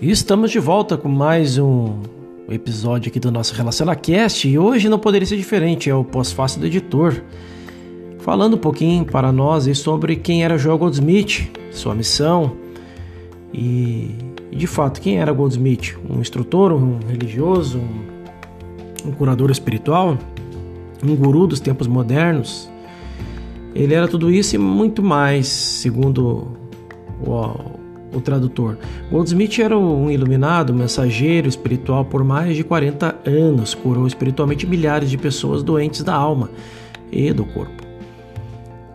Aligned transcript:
E 0.00 0.12
estamos 0.12 0.52
de 0.52 0.60
volta 0.60 0.96
com 0.96 1.08
mais 1.08 1.58
um 1.58 1.98
episódio 2.48 3.10
aqui 3.10 3.18
do 3.18 3.32
nosso 3.32 3.52
RelacionaCast 3.52 4.46
e 4.46 4.56
hoje 4.56 4.88
não 4.88 4.96
poderia 4.96 5.26
ser 5.26 5.36
diferente, 5.36 5.90
é 5.90 5.94
o 5.94 6.04
pós-fácil 6.04 6.60
do 6.60 6.66
editor. 6.66 7.20
Falando 8.20 8.54
um 8.54 8.58
pouquinho 8.58 9.04
para 9.04 9.32
nós 9.32 9.76
sobre 9.76 10.14
quem 10.14 10.44
era 10.44 10.56
Joel 10.56 10.78
Goldsmith, 10.78 11.50
sua 11.72 11.96
missão 11.96 12.52
e, 13.52 14.14
de 14.52 14.68
fato, 14.68 15.00
quem 15.00 15.18
era 15.18 15.32
Goldsmith? 15.32 15.98
Um 16.08 16.20
instrutor, 16.20 16.72
um 16.72 17.00
religioso, 17.08 17.80
um, 17.80 19.08
um 19.08 19.10
curador 19.10 19.50
espiritual, 19.50 20.16
um 21.02 21.16
guru 21.16 21.48
dos 21.48 21.58
tempos 21.58 21.88
modernos? 21.88 22.70
Ele 23.74 23.94
era 23.94 24.06
tudo 24.06 24.30
isso 24.30 24.54
e 24.54 24.58
muito 24.58 25.02
mais, 25.02 25.48
segundo 25.48 26.56
o, 27.20 27.77
o 28.12 28.20
tradutor. 28.20 28.78
Goldsmith 29.10 29.58
era 29.58 29.76
um 29.76 30.10
iluminado, 30.10 30.74
mensageiro 30.74 31.48
espiritual 31.48 32.04
por 32.04 32.24
mais 32.24 32.56
de 32.56 32.64
40 32.64 33.16
anos, 33.26 33.74
curou 33.74 34.06
espiritualmente 34.06 34.66
milhares 34.66 35.10
de 35.10 35.18
pessoas 35.18 35.62
doentes 35.62 36.02
da 36.02 36.14
alma 36.14 36.50
e 37.12 37.32
do 37.32 37.44
corpo. 37.44 37.86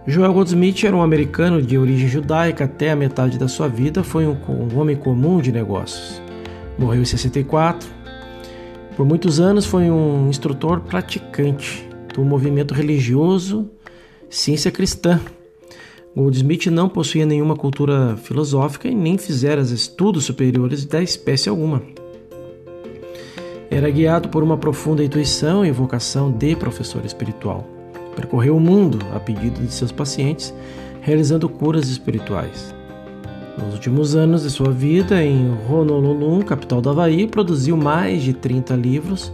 Joel 0.05 0.33
Goldsmith 0.33 0.83
era 0.83 0.95
um 0.95 1.01
americano 1.01 1.61
de 1.61 1.77
origem 1.77 2.09
judaica, 2.09 2.65
até 2.65 2.91
a 2.91 2.95
metade 2.95 3.37
da 3.37 3.47
sua 3.47 3.69
vida 3.69 4.03
foi 4.03 4.27
um, 4.27 4.35
um 4.49 4.77
homem 4.77 4.95
comum 4.95 5.39
de 5.39 5.51
negócios. 5.51 6.21
Morreu 6.77 7.01
em 7.01 7.05
64. 7.05 7.87
Por 8.97 9.05
muitos 9.05 9.39
anos 9.39 9.65
foi 9.65 9.89
um 9.89 10.27
instrutor 10.29 10.81
praticante 10.81 11.87
do 12.13 12.23
movimento 12.23 12.73
religioso 12.73 13.69
Ciência 14.29 14.71
Cristã, 14.71 15.21
Goldsmith 16.15 16.67
não 16.67 16.87
possuía 16.87 17.25
nenhuma 17.25 17.55
cultura 17.55 18.15
filosófica 18.17 18.87
e 18.87 18.93
nem 18.93 19.17
fizera 19.17 19.61
estudos 19.61 20.25
superiores 20.25 20.85
da 20.85 21.01
espécie 21.01 21.49
alguma. 21.49 21.81
Era 23.71 23.89
guiado 23.89 24.29
por 24.29 24.43
uma 24.43 24.55
profunda 24.55 25.03
intuição 25.03 25.65
e 25.65 25.71
vocação 25.71 26.31
de 26.31 26.55
professor 26.55 27.03
espiritual. 27.03 27.67
Percorreu 28.15 28.55
o 28.55 28.59
mundo 28.59 28.99
a 29.15 29.19
pedido 29.19 29.59
de 29.59 29.73
seus 29.73 29.91
pacientes, 29.91 30.53
realizando 31.01 31.49
curas 31.49 31.89
espirituais. 31.89 32.75
Nos 33.57 33.73
últimos 33.73 34.15
anos 34.15 34.43
de 34.43 34.51
sua 34.51 34.71
vida 34.71 35.23
em 35.23 35.51
Honolulu, 35.67 36.45
capital 36.45 36.79
do 36.79 36.91
Havaí, 36.91 37.25
produziu 37.25 37.75
mais 37.75 38.21
de 38.21 38.33
30 38.33 38.75
livros, 38.75 39.33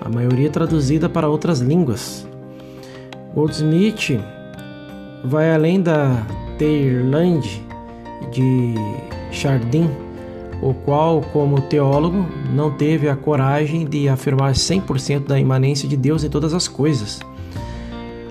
a 0.00 0.08
maioria 0.08 0.48
traduzida 0.48 1.10
para 1.10 1.28
outras 1.28 1.60
línguas. 1.60 2.26
Goldsmith 3.34 4.18
vai 5.26 5.52
além 5.52 5.82
da 5.82 6.24
Teirland 6.56 7.62
de 8.30 8.74
Chardin, 9.30 9.90
o 10.62 10.72
qual, 10.72 11.20
como 11.32 11.60
teólogo, 11.62 12.26
não 12.54 12.70
teve 12.70 13.08
a 13.08 13.16
coragem 13.16 13.84
de 13.84 14.08
afirmar 14.08 14.52
100% 14.52 15.26
da 15.26 15.38
imanência 15.38 15.88
de 15.88 15.96
Deus 15.96 16.24
em 16.24 16.30
todas 16.30 16.54
as 16.54 16.66
coisas. 16.68 17.20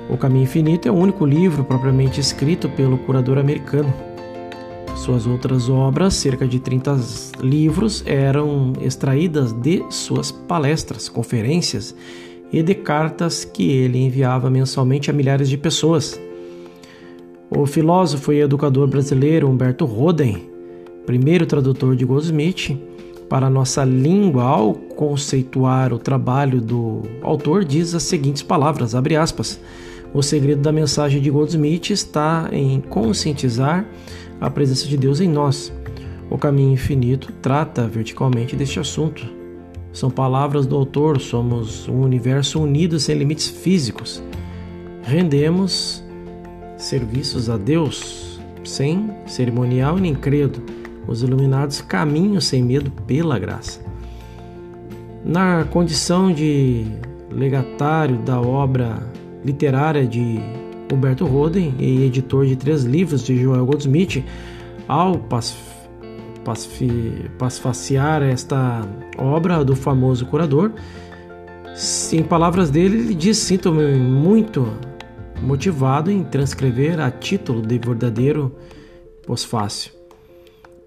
O 0.09 0.17
Caminho 0.17 0.43
Infinito 0.43 0.87
é 0.87 0.91
o 0.91 0.95
único 0.95 1.25
livro 1.25 1.63
propriamente 1.63 2.19
escrito 2.19 2.69
pelo 2.69 2.97
curador 2.97 3.37
americano. 3.37 3.93
Suas 4.95 5.27
outras 5.27 5.69
obras, 5.69 6.13
cerca 6.13 6.47
de 6.47 6.59
30 6.59 6.97
livros, 7.41 8.03
eram 8.07 8.73
extraídas 8.81 9.51
de 9.51 9.83
suas 9.89 10.31
palestras, 10.31 11.09
conferências 11.09 11.93
e 12.51 12.63
de 12.63 12.73
cartas 12.73 13.43
que 13.43 13.69
ele 13.69 13.99
enviava 13.99 14.49
mensalmente 14.49 15.09
a 15.11 15.13
milhares 15.13 15.49
de 15.49 15.57
pessoas. 15.57 16.19
O 17.49 17.65
filósofo 17.65 18.33
e 18.33 18.41
educador 18.41 18.87
brasileiro 18.87 19.47
Humberto 19.47 19.85
Roden, 19.85 20.49
primeiro 21.05 21.45
tradutor 21.45 21.95
de 21.95 22.03
Goldsmith 22.03 22.75
para 23.29 23.47
a 23.47 23.49
nossa 23.49 23.83
língua 23.83 24.43
ao 24.43 24.73
conceituar 24.73 25.93
o 25.93 25.99
trabalho 25.99 26.59
do 26.59 27.03
autor, 27.21 27.63
diz 27.63 27.93
as 27.93 28.03
seguintes 28.03 28.41
palavras, 28.41 28.95
abre 28.95 29.15
aspas, 29.15 29.59
o 30.11 30.23
segredo 30.23 30.61
da 30.61 30.71
mensagem 30.71 31.21
de 31.21 31.29
Goldsmith 31.29 31.91
está 31.91 32.49
em 32.51 32.81
conscientizar 32.81 33.85
a 34.41 34.49
presença 34.49 34.87
de 34.87 34.97
Deus 34.97 35.21
em 35.21 35.29
nós. 35.29 35.71
O 36.29 36.37
caminho 36.37 36.73
infinito 36.73 37.31
trata 37.41 37.87
verticalmente 37.87 38.55
deste 38.55 38.79
assunto. 38.79 39.25
São 39.93 40.09
palavras 40.09 40.65
do 40.65 40.75
autor, 40.75 41.21
somos 41.21 41.87
um 41.87 42.01
universo 42.01 42.61
unido 42.61 42.99
sem 42.99 43.15
limites 43.15 43.47
físicos. 43.47 44.21
Rendemos 45.03 46.04
serviços 46.77 47.49
a 47.49 47.57
Deus 47.57 48.39
sem 48.63 49.11
cerimonial 49.25 49.97
nem 49.97 50.15
credo, 50.15 50.61
os 51.07 51.21
iluminados 51.21 51.81
caminham 51.81 52.41
sem 52.41 52.63
medo 52.63 52.91
pela 53.05 53.37
graça. 53.37 53.79
Na 55.23 55.63
condição 55.65 56.31
de 56.31 56.85
legatário 57.31 58.17
da 58.17 58.39
obra 58.39 58.97
literária 59.43 60.05
de 60.05 60.39
Humberto 60.91 61.25
Roden 61.25 61.73
e 61.79 62.05
editor 62.05 62.45
de 62.45 62.55
três 62.55 62.83
livros 62.83 63.23
de 63.23 63.37
Joel 63.37 63.65
Goldsmith, 63.65 64.23
ao 64.87 65.19
pasfaciar 67.37 68.21
esta 68.21 68.87
obra 69.17 69.63
do 69.63 69.75
famoso 69.75 70.25
curador, 70.25 70.71
em 72.13 72.23
palavras 72.23 72.69
dele, 72.69 72.99
ele 72.99 73.15
diz: 73.15 73.37
Sinto-me 73.37 73.95
muito 73.95 74.71
motivado 75.41 76.11
em 76.11 76.23
transcrever 76.23 76.99
a 76.99 77.11
título 77.11 77.61
de 77.61 77.77
verdadeiro 77.77 78.55
pós-fácil. 79.25 79.91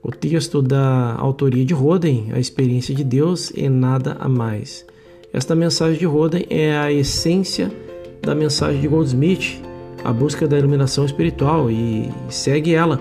O 0.02 0.10
texto 0.10 0.62
da 0.62 1.14
autoria 1.18 1.64
de 1.64 1.74
Roden, 1.74 2.28
A 2.32 2.38
Experiência 2.38 2.94
de 2.94 3.04
Deus 3.04 3.50
e 3.50 3.68
Nada 3.68 4.16
a 4.20 4.28
Mais. 4.28 4.86
Esta 5.32 5.54
mensagem 5.54 5.98
de 5.98 6.06
Roden 6.06 6.46
é 6.48 6.76
a 6.76 6.90
essência 6.92 7.70
da 8.22 8.34
mensagem 8.34 8.80
de 8.80 8.88
Goldsmith, 8.88 9.60
a 10.04 10.12
busca 10.12 10.46
da 10.46 10.58
iluminação 10.58 11.04
espiritual, 11.04 11.70
e 11.70 12.08
segue 12.28 12.74
ela 12.74 13.00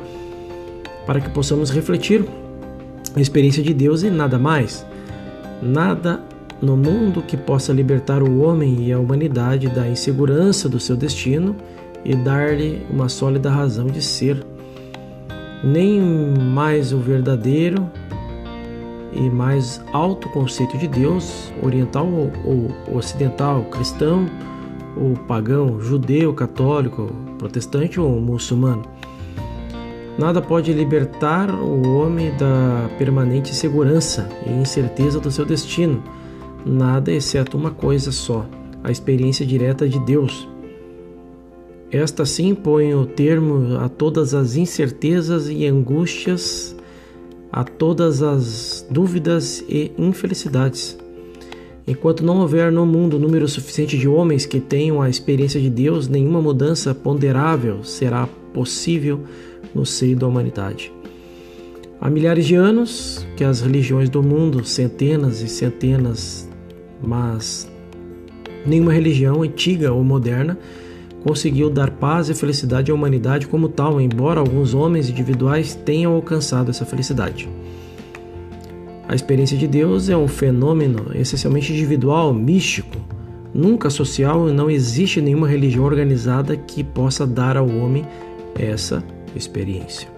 para 1.06 1.22
que 1.22 1.30
possamos 1.30 1.69
refletir 1.69 2.25
a 3.16 3.22
experiência 3.22 3.63
de 3.63 3.74
Deus 3.74 4.03
e 4.03 4.09
nada 4.09 4.38
mais. 4.38 4.86
Nada 5.62 6.22
no 6.62 6.75
mundo 6.75 7.22
que 7.22 7.38
possa 7.38 7.72
libertar 7.72 8.23
o 8.23 8.41
homem 8.41 8.88
e 8.88 8.91
a 8.91 9.00
humanidade 9.00 9.69
da 9.69 9.88
insegurança 9.88 10.68
do 10.68 10.79
seu 10.79 10.95
destino 10.95 11.56
e 12.03 12.16
dar-lhe 12.16 12.85
uma 12.90 13.09
sólida 13.09 13.50
razão 13.50 13.88
de 13.88 14.01
ser. 14.01 14.45
Nem 15.63 16.00
mais 16.01 16.94
o 16.94 17.00
verdadeiro 17.00 17.90
e 19.12 19.29
mais 19.29 19.81
alto 19.91 20.29
conceito 20.29 20.78
de 20.78 20.88
Deus, 20.88 21.51
oriental 21.62 22.07
ou 22.45 22.72
ocidental, 22.95 23.63
cristão 23.66 24.25
ou 24.95 25.13
pagão, 25.28 25.79
judeu, 25.79 26.34
católico, 26.34 27.12
protestante 27.38 28.00
ou 28.00 28.19
muçulmano. 28.19 28.84
Nada 30.18 30.41
pode 30.41 30.74
libertar 30.74 31.53
o 31.53 31.95
homem 31.95 32.35
da 32.38 32.89
permanente 32.97 33.53
segurança 33.53 34.28
e 34.47 34.51
incerteza 34.51 35.19
do 35.19 35.29
seu 35.29 35.45
destino 35.45 36.01
nada 36.68 37.12
exceto 37.12 37.58
uma 37.58 37.72
coisa 37.72 38.12
só: 38.12 38.46
a 38.84 38.92
experiência 38.92 39.46
direta 39.46 39.88
de 39.88 40.00
Deus. 40.00 40.48
Esta 41.90 42.26
sim 42.26 42.54
põe 42.54 42.94
o 42.94 43.06
termo 43.06 43.78
a 43.78 43.88
todas 43.88 44.34
as 44.34 44.58
incertezas 44.58 45.48
e 45.50 45.66
angústias, 45.66 46.76
a 47.52 47.64
todas 47.64 48.22
as 48.22 48.86
dúvidas 48.90 49.64
e 49.70 49.92
infelicidades. 49.98 50.98
Enquanto 51.88 52.26
não 52.26 52.42
houver 52.42 52.70
no 52.70 52.86
mundo 52.86 53.18
número 53.18 53.48
suficiente 53.48 53.98
de 53.98 54.10
homens 54.10 54.46
que 54.46 54.60
tenham 54.60 55.02
a 55.02 55.10
experiência 55.10 55.62
de 55.62 55.70
Deus, 55.70 56.10
nenhuma 56.10 56.42
mudança 56.42 56.94
ponderável 56.94 57.82
será 57.86 58.28
possível 58.54 59.22
no 59.74 59.86
seio 59.86 60.18
da 60.18 60.28
humanidade. 60.28 60.92
Há 62.02 62.10
milhares 62.10 62.46
de 62.46 62.56
anos 62.56 63.25
que 63.38 63.44
as 63.44 63.62
religiões 63.62 64.10
do 64.10 64.22
mundo, 64.22 64.66
centenas 64.66 65.42
e 65.42 65.48
centenas 65.48 66.50
mas 67.02 67.70
nenhuma 68.66 68.94
religião, 68.94 69.42
antiga 69.42 69.92
ou 69.92 70.04
moderna, 70.04 70.58
conseguiu 71.24 71.70
dar 71.70 71.92
paz 71.92 72.30
e 72.30 72.34
felicidade 72.34 72.92
à 72.92 72.94
humanidade 72.94 73.48
como 73.48 73.68
tal, 73.68 74.00
embora 74.00 74.40
alguns 74.40 74.74
homens 74.74 75.10
individuais 75.10 75.76
tenham 75.76 76.14
alcançado 76.14 76.70
essa 76.70 76.86
felicidade. 76.86 77.50
A 79.08 79.16
experiência 79.16 79.58
de 79.58 79.68
Deus 79.68 80.10
é 80.10 80.18
um 80.18 80.28
fenômeno 80.28 81.12
essencialmente 81.16 81.72
individual, 81.72 82.34
místico, 82.34 82.98
nunca 83.54 83.90
social 83.90 84.50
e 84.50 84.52
não 84.52 84.70
existe 84.70 85.22
nenhuma 85.22 85.48
religião 85.48 85.86
organizada 85.86 86.56
que 86.58 86.84
possa 86.84 87.26
dar 87.26 87.56
ao 87.56 87.68
homem 87.68 88.06
essa 88.54 89.04
experiência. 89.36 90.10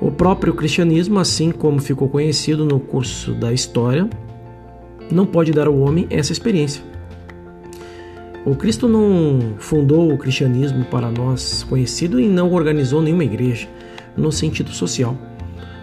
O 0.00 0.10
próprio 0.10 0.54
cristianismo, 0.54 1.18
assim 1.18 1.52
como 1.52 1.80
ficou 1.80 2.08
conhecido 2.08 2.64
no 2.64 2.80
curso 2.80 3.34
da 3.34 3.52
história, 3.52 4.08
não 5.12 5.26
pode 5.26 5.52
dar 5.52 5.66
ao 5.66 5.78
homem 5.78 6.06
essa 6.10 6.32
experiência. 6.32 6.82
O 8.44 8.56
Cristo 8.56 8.88
não 8.88 9.54
fundou 9.58 10.12
o 10.12 10.18
cristianismo 10.18 10.84
para 10.86 11.10
nós 11.10 11.62
conhecido 11.62 12.18
e 12.18 12.26
não 12.26 12.52
organizou 12.52 13.00
nenhuma 13.00 13.24
igreja 13.24 13.68
no 14.16 14.32
sentido 14.32 14.70
social. 14.70 15.16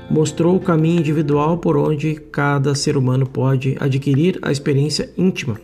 mostrou 0.09 0.55
o 0.55 0.59
caminho 0.59 0.99
individual 0.99 1.59
por 1.59 1.77
onde 1.77 2.15
cada 2.15 2.73
ser 2.73 2.97
humano 2.97 3.27
pode 3.27 3.77
adquirir 3.79 4.39
a 4.41 4.51
experiência 4.51 5.11
íntima 5.15 5.59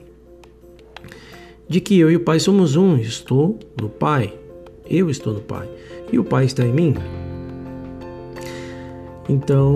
de 1.67 1.81
que 1.81 2.00
eu 2.00 2.12
e 2.12 2.15
o 2.15 2.19
Pai 2.19 2.39
somos 2.39 2.75
um. 2.75 2.97
Estou 2.97 3.59
no 3.79 3.89
Pai, 3.89 4.33
eu 4.89 5.09
estou 5.09 5.33
no 5.33 5.41
Pai 5.41 5.67
e 6.12 6.19
o 6.19 6.23
Pai 6.23 6.45
está 6.45 6.63
em 6.63 6.71
mim. 6.71 6.95
Então, 9.27 9.75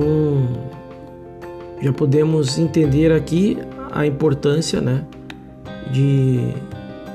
já 1.81 1.91
podemos 1.91 2.59
entender 2.59 3.11
aqui 3.11 3.57
a 3.91 4.05
importância, 4.05 4.81
né, 4.81 5.03
de 5.91 6.53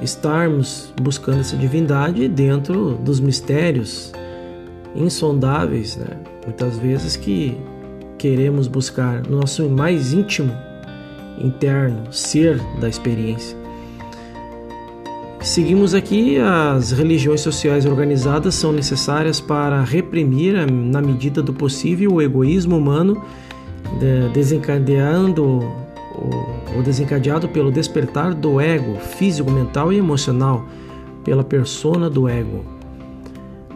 estarmos 0.02 0.92
buscando 1.00 1.40
essa 1.40 1.56
divindade 1.56 2.28
dentro 2.28 2.94
dos 2.96 3.20
mistérios 3.20 4.12
insondáveis, 4.94 5.96
né? 5.96 6.16
Muitas 6.44 6.76
vezes 6.76 7.16
que 7.16 7.56
queremos 8.18 8.68
buscar 8.68 9.22
no 9.22 9.38
nosso 9.38 9.68
mais 9.68 10.12
íntimo 10.12 10.52
interno 11.38 12.12
ser 12.12 12.60
da 12.80 12.88
experiência. 12.88 13.56
Seguimos 15.40 15.94
aqui 15.94 16.38
as 16.38 16.90
religiões 16.92 17.40
sociais 17.40 17.84
organizadas 17.84 18.54
são 18.54 18.72
necessárias 18.72 19.40
para 19.40 19.82
reprimir 19.82 20.54
na 20.70 21.02
medida 21.02 21.42
do 21.42 21.52
possível 21.52 22.14
o 22.14 22.22
egoísmo 22.22 22.78
humano, 22.78 23.22
desencadeando 24.32 25.60
ou 26.14 26.82
desencadeado 26.82 27.48
pelo 27.48 27.70
despertar 27.70 28.34
do 28.34 28.60
ego 28.60 28.96
físico, 28.98 29.50
mental 29.50 29.92
e 29.92 29.96
emocional, 29.96 30.66
pela 31.24 31.42
persona 31.42 32.08
do 32.08 32.28
ego. 32.28 32.64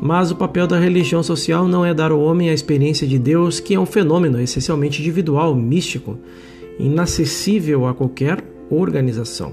Mas 0.01 0.31
o 0.31 0.37
papel 0.37 0.67
da 0.67 0.79
religião 0.79 1.23
social 1.23 1.67
não 1.67 1.85
é 1.85 1.93
dar 1.93 2.13
ao 2.13 2.21
homem 2.21 2.51
a 2.51 2.55
experiência 2.55 3.07
de 3.07 3.19
Deus, 3.19 3.59
que 3.59 3.75
é 3.75 3.81
um 3.81 3.87
fenômeno 3.87 4.41
essencialmente 4.41 5.01
individual, 5.01 5.55
místico, 5.55 6.19
inacessível 6.79 7.87
a 7.87 7.95
qualquer 7.95 8.43
organização. 8.71 9.53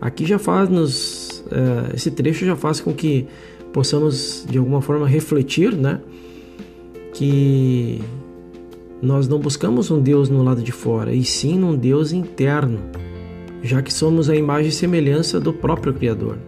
Aqui 0.00 0.24
já 0.24 0.38
faz 0.38 0.68
nos 0.68 1.44
uh, 1.46 1.94
esse 1.94 2.10
trecho 2.10 2.44
já 2.44 2.56
faz 2.56 2.80
com 2.80 2.92
que 2.92 3.26
possamos 3.72 4.46
de 4.48 4.58
alguma 4.58 4.80
forma 4.80 5.06
refletir, 5.06 5.74
né, 5.74 6.00
que 7.12 8.00
nós 9.04 9.28
não 9.28 9.38
buscamos 9.38 9.90
um 9.90 10.00
Deus 10.00 10.28
no 10.28 10.42
lado 10.42 10.62
de 10.62 10.72
fora, 10.72 11.12
e 11.12 11.22
sim 11.24 11.62
um 11.62 11.76
Deus 11.76 12.10
interno, 12.12 12.78
já 13.62 13.82
que 13.82 13.92
somos 13.92 14.30
a 14.30 14.34
imagem 14.34 14.68
e 14.68 14.72
semelhança 14.72 15.38
do 15.38 15.52
próprio 15.52 15.92
Criador. 15.92 16.38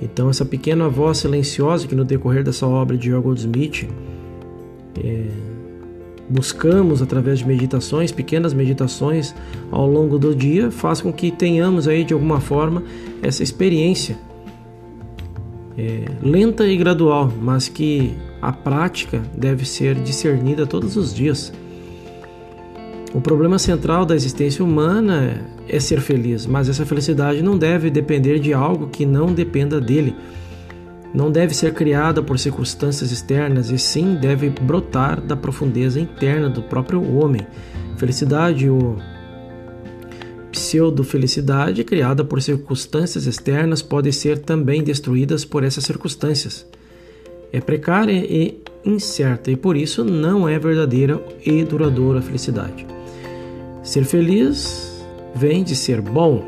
Então, 0.00 0.28
essa 0.28 0.44
pequena 0.44 0.88
voz 0.88 1.18
silenciosa 1.18 1.86
que 1.86 1.94
no 1.94 2.04
decorrer 2.04 2.42
dessa 2.42 2.66
obra 2.66 2.96
de 2.96 3.10
John 3.10 3.20
Goldsmith 3.20 3.88
é, 5.02 5.26
buscamos 6.28 7.02
através 7.02 7.40
de 7.40 7.46
meditações, 7.46 8.10
pequenas 8.10 8.52
meditações 8.54 9.34
ao 9.70 9.86
longo 9.86 10.18
do 10.18 10.34
dia, 10.34 10.70
faz 10.70 11.00
com 11.00 11.12
que 11.12 11.30
tenhamos 11.30 11.86
aí 11.86 12.02
de 12.02 12.14
alguma 12.14 12.40
forma 12.40 12.82
essa 13.22 13.42
experiência 13.42 14.18
é, 15.76 16.04
lenta 16.22 16.66
e 16.66 16.76
gradual, 16.76 17.32
mas 17.40 17.68
que 17.68 18.14
a 18.42 18.52
prática 18.52 19.22
deve 19.32 19.64
ser 19.64 19.94
discernida 19.94 20.66
todos 20.66 20.96
os 20.96 21.14
dias. 21.14 21.52
O 23.14 23.20
problema 23.20 23.56
central 23.56 24.04
da 24.04 24.16
existência 24.16 24.64
humana 24.64 25.46
é 25.68 25.78
ser 25.78 26.00
feliz, 26.00 26.44
mas 26.44 26.68
essa 26.68 26.84
felicidade 26.84 27.40
não 27.40 27.56
deve 27.56 27.88
depender 27.88 28.40
de 28.40 28.52
algo 28.52 28.88
que 28.88 29.06
não 29.06 29.32
dependa 29.32 29.80
dele. 29.80 30.16
Não 31.14 31.30
deve 31.30 31.54
ser 31.54 31.72
criada 31.72 32.22
por 32.22 32.38
circunstâncias 32.38 33.12
externas, 33.12 33.70
e 33.70 33.78
sim 33.78 34.16
deve 34.16 34.50
brotar 34.50 35.20
da 35.20 35.36
profundeza 35.36 36.00
interna 36.00 36.48
do 36.48 36.62
próprio 36.62 37.16
homem. 37.16 37.46
Felicidade 37.96 38.68
ou 38.68 38.96
pseudo-felicidade 40.50 41.84
criada 41.84 42.24
por 42.24 42.42
circunstâncias 42.42 43.26
externas 43.26 43.82
pode 43.82 44.12
ser 44.12 44.38
também 44.38 44.82
destruídas 44.82 45.44
por 45.44 45.62
essas 45.62 45.84
circunstâncias. 45.84 46.66
É 47.52 47.60
precária 47.60 48.12
e 48.12 48.62
incerta 48.84 49.50
e 49.50 49.56
por 49.56 49.76
isso 49.76 50.04
não 50.04 50.48
é 50.48 50.58
verdadeira 50.58 51.22
e 51.44 51.62
duradoura 51.64 52.22
felicidade. 52.22 52.86
Ser 53.82 54.04
feliz 54.04 55.04
vem 55.34 55.62
de 55.62 55.76
ser 55.76 56.00
bom, 56.00 56.42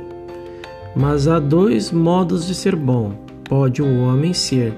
mas 0.96 1.28
há 1.28 1.38
dois 1.38 1.92
modos 1.92 2.46
de 2.46 2.54
ser 2.54 2.74
bom. 2.74 3.12
Pode 3.48 3.82
o 3.82 4.00
homem 4.02 4.32
ser 4.32 4.72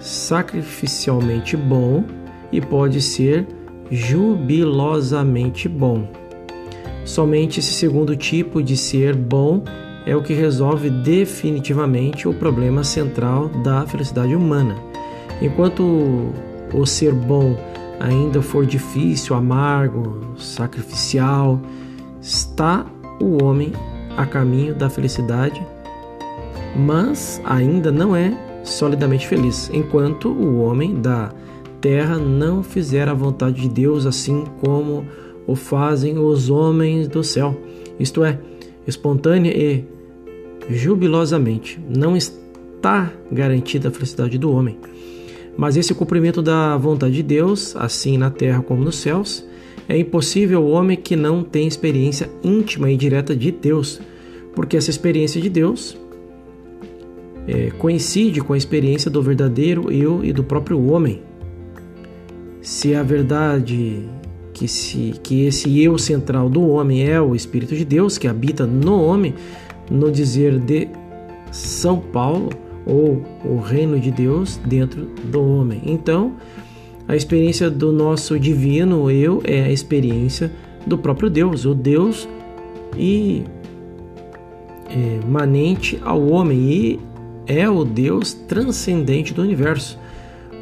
sacrificialmente 0.00 1.56
bom 1.56 2.04
e 2.50 2.60
pode 2.60 3.00
ser 3.00 3.46
jubilosamente 3.90 5.68
bom. 5.68 6.08
Somente 7.04 7.60
esse 7.60 7.72
segundo 7.72 8.16
tipo 8.16 8.62
de 8.62 8.76
ser 8.76 9.14
bom 9.14 9.62
é 10.06 10.16
o 10.16 10.22
que 10.22 10.32
resolve 10.32 10.90
definitivamente 10.90 12.26
o 12.26 12.34
problema 12.34 12.82
central 12.82 13.48
da 13.62 13.86
felicidade 13.86 14.34
humana. 14.34 14.76
Enquanto 15.42 16.32
o 16.72 16.86
ser 16.86 17.12
bom 17.12 17.56
ainda 17.98 18.40
for 18.40 18.64
difícil, 18.64 19.34
amargo, 19.34 20.36
sacrificial, 20.38 21.60
está 22.20 22.86
o 23.20 23.42
homem 23.42 23.72
a 24.16 24.24
caminho 24.24 24.72
da 24.72 24.88
felicidade, 24.88 25.60
mas 26.76 27.40
ainda 27.44 27.90
não 27.90 28.14
é 28.14 28.32
solidamente 28.62 29.26
feliz, 29.26 29.68
enquanto 29.74 30.28
o 30.28 30.62
homem 30.62 31.00
da 31.00 31.32
terra 31.80 32.18
não 32.18 32.62
fizer 32.62 33.08
a 33.08 33.14
vontade 33.14 33.62
de 33.62 33.68
Deus, 33.68 34.06
assim 34.06 34.44
como 34.60 35.04
o 35.44 35.56
fazem 35.56 36.18
os 36.18 36.50
homens 36.50 37.08
do 37.08 37.24
céu, 37.24 37.60
isto 37.98 38.24
é, 38.24 38.38
espontânea 38.86 39.50
e 39.50 39.84
jubilosamente. 40.70 41.80
Não 41.88 42.16
está 42.16 43.10
garantida 43.30 43.88
a 43.88 43.90
felicidade 43.90 44.38
do 44.38 44.52
homem. 44.52 44.78
Mas 45.56 45.76
esse 45.76 45.94
cumprimento 45.94 46.42
da 46.42 46.76
vontade 46.76 47.14
de 47.14 47.22
Deus, 47.22 47.76
assim 47.76 48.16
na 48.16 48.30
terra 48.30 48.62
como 48.62 48.82
nos 48.82 48.96
céus, 48.96 49.46
é 49.88 49.98
impossível 49.98 50.60
ao 50.60 50.68
homem 50.68 50.96
que 50.96 51.16
não 51.16 51.42
tem 51.42 51.66
experiência 51.66 52.30
íntima 52.42 52.90
e 52.90 52.96
direta 52.96 53.36
de 53.36 53.50
Deus, 53.50 54.00
porque 54.54 54.76
essa 54.76 54.90
experiência 54.90 55.40
de 55.40 55.48
Deus 55.48 55.96
é, 57.46 57.70
coincide 57.78 58.40
com 58.40 58.52
a 58.52 58.56
experiência 58.56 59.10
do 59.10 59.22
verdadeiro 59.22 59.90
eu 59.90 60.24
e 60.24 60.32
do 60.32 60.44
próprio 60.44 60.84
homem. 60.86 61.22
Se 62.60 62.94
a 62.94 63.02
verdade 63.02 64.08
que, 64.52 64.68
se, 64.68 65.14
que 65.22 65.44
esse 65.46 65.82
eu 65.82 65.98
central 65.98 66.48
do 66.48 66.68
homem 66.68 67.08
é 67.08 67.20
o 67.20 67.34
Espírito 67.34 67.74
de 67.74 67.84
Deus 67.84 68.18
que 68.18 68.28
habita 68.28 68.66
no 68.66 69.02
homem, 69.02 69.34
no 69.90 70.10
dizer 70.10 70.58
de 70.60 70.88
São 71.50 71.98
Paulo, 71.98 72.50
ou 72.86 73.22
o 73.44 73.58
reino 73.58 73.98
de 73.98 74.10
Deus 74.10 74.60
dentro 74.64 75.06
do 75.24 75.42
homem. 75.42 75.82
Então, 75.84 76.32
a 77.06 77.16
experiência 77.16 77.70
do 77.70 77.92
nosso 77.92 78.38
divino 78.38 79.10
eu 79.10 79.42
é 79.44 79.62
a 79.62 79.70
experiência 79.70 80.50
do 80.86 80.96
próprio 80.96 81.28
Deus, 81.28 81.64
o 81.64 81.74
Deus 81.74 82.28
e 82.96 83.44
é, 84.88 85.26
manente 85.26 85.98
ao 86.04 86.26
homem 86.28 86.58
e 86.58 87.00
é 87.46 87.68
o 87.68 87.84
Deus 87.84 88.32
transcendente 88.32 89.34
do 89.34 89.42
universo. 89.42 89.98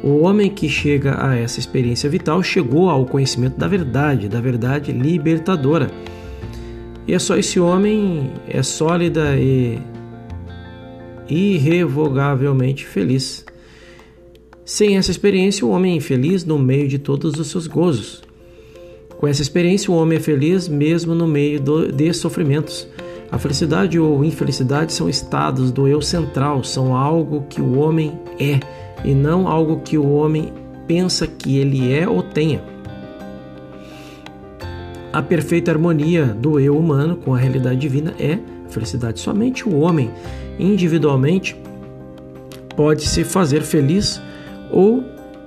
O 0.03 0.21
homem 0.21 0.49
que 0.49 0.67
chega 0.67 1.23
a 1.23 1.35
essa 1.35 1.59
experiência 1.59 2.09
vital 2.09 2.41
chegou 2.41 2.89
ao 2.89 3.05
conhecimento 3.05 3.57
da 3.57 3.67
verdade, 3.67 4.27
da 4.27 4.41
verdade 4.41 4.91
libertadora. 4.91 5.91
E 7.07 7.13
é 7.13 7.19
só 7.19 7.37
esse 7.37 7.59
homem 7.59 8.31
é 8.47 8.63
sólida 8.63 9.35
e 9.37 9.79
irrevogavelmente 11.27 12.85
feliz. 12.85 13.45
Sem 14.65 14.97
essa 14.97 15.11
experiência, 15.11 15.65
o 15.65 15.69
homem 15.69 15.93
é 15.93 15.95
infeliz 15.97 16.45
no 16.45 16.57
meio 16.57 16.87
de 16.87 16.99
todos 16.99 17.39
os 17.39 17.47
seus 17.47 17.67
gozos. 17.67 18.21
Com 19.17 19.27
essa 19.27 19.41
experiência, 19.41 19.91
o 19.91 19.95
homem 19.95 20.17
é 20.17 20.21
feliz 20.21 20.67
mesmo 20.67 21.13
no 21.13 21.27
meio 21.27 21.59
do, 21.59 21.91
de 21.91 22.13
sofrimentos. 22.13 22.87
A 23.31 23.37
felicidade 23.37 23.99
ou 23.99 24.25
infelicidade 24.25 24.91
são 24.91 25.07
estados 25.07 25.71
do 25.71 25.87
eu 25.87 26.01
central, 26.01 26.63
são 26.63 26.95
algo 26.95 27.45
que 27.49 27.61
o 27.61 27.77
homem 27.77 28.19
é 28.39 28.59
e 29.05 29.13
não 29.13 29.47
algo 29.47 29.79
que 29.81 29.97
o 29.97 30.11
homem 30.11 30.51
pensa 30.85 31.25
que 31.25 31.57
ele 31.57 31.93
é 31.93 32.07
ou 32.07 32.21
tenha. 32.21 32.61
A 35.13 35.21
perfeita 35.21 35.71
harmonia 35.71 36.25
do 36.25 36.59
eu 36.59 36.77
humano 36.77 37.15
com 37.15 37.33
a 37.33 37.37
realidade 37.37 37.79
divina 37.79 38.13
é 38.19 38.39
felicidade. 38.69 39.19
Somente 39.19 39.67
o 39.67 39.79
homem, 39.79 40.09
individualmente, 40.61 41.55
pode 42.75 43.07
se 43.07 43.23
fazer 43.23 43.61
feliz 43.61 44.21
ou 44.71 45.03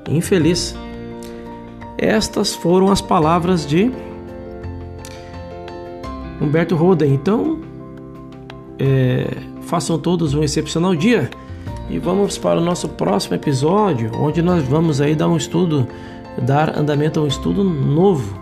infeliz. 0.09 0.77
Estas 1.97 2.55
foram 2.55 2.91
as 2.91 3.01
palavras 3.01 3.67
de 3.67 3.91
Humberto 6.41 6.75
Roden. 6.75 7.15
Então, 7.15 7.61
é, 8.79 9.29
façam 9.63 9.99
todos 9.99 10.35
um 10.35 10.43
excepcional 10.43 10.95
dia 10.95 11.31
e 11.89 11.99
vamos 11.99 12.37
para 12.37 12.61
o 12.61 12.65
nosso 12.65 12.89
próximo 12.89 13.37
episódio, 13.37 14.11
onde 14.19 14.43
nós 14.43 14.63
vamos 14.65 15.01
aí 15.01 15.15
dar 15.15 15.29
um 15.29 15.37
estudo 15.37 15.87
dar 16.43 16.77
andamento 16.77 17.21
a 17.21 17.23
um 17.23 17.27
estudo 17.27 17.63
novo, 17.63 18.39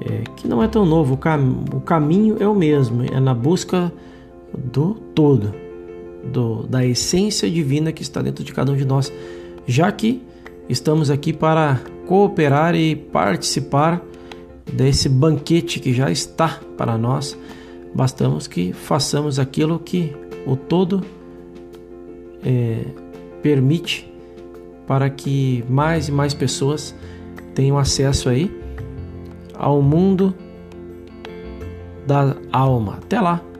é, 0.00 0.24
que 0.36 0.46
não 0.46 0.62
é 0.62 0.68
tão 0.68 0.84
novo, 0.84 1.14
o, 1.14 1.16
cam 1.16 1.40
o 1.72 1.80
caminho 1.80 2.36
é 2.40 2.46
o 2.46 2.54
mesmo, 2.54 3.04
é 3.04 3.18
na 3.18 3.32
busca 3.32 3.92
do 4.56 4.94
todo, 5.14 5.54
do, 6.32 6.66
da 6.66 6.84
essência 6.84 7.50
divina 7.50 7.92
que 7.92 8.02
está 8.02 8.22
dentro 8.22 8.44
de 8.44 8.52
cada 8.52 8.72
um 8.72 8.76
de 8.76 8.84
nós, 8.84 9.12
já 9.66 9.90
que 9.90 10.22
estamos 10.68 11.10
aqui 11.10 11.32
para 11.32 11.80
cooperar 12.06 12.74
e 12.74 12.94
participar 12.94 14.02
desse 14.72 15.08
banquete 15.08 15.80
que 15.80 15.92
já 15.92 16.10
está 16.10 16.60
para 16.76 16.96
nós, 16.96 17.36
bastamos 17.94 18.46
que 18.46 18.72
façamos 18.72 19.38
aquilo 19.38 19.78
que 19.78 20.12
o 20.46 20.56
todo 20.56 21.02
é, 22.44 22.84
permite 23.42 24.12
para 24.86 25.08
que 25.08 25.64
mais 25.68 26.08
e 26.08 26.12
mais 26.12 26.34
pessoas 26.34 26.94
tenham 27.54 27.78
acesso 27.78 28.28
aí 28.28 28.50
ao 29.54 29.80
mundo 29.80 30.34
da 32.06 32.36
alma. 32.52 32.98
Até 33.02 33.20
lá! 33.20 33.53